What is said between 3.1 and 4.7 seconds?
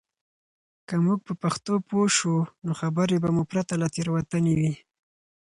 به مو پرته له تېروتنې